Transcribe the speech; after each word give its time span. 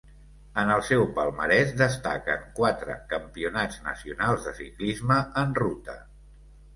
En 0.59 0.69
el 0.75 0.79
seu 0.85 1.03
palmarès 1.17 1.73
destaquen 1.81 2.47
quatre 2.59 2.95
campionats 3.11 3.77
nacionals 3.89 4.47
de 4.49 4.55
ciclisme 4.61 5.19
en 5.43 5.55
ruta. 5.61 5.97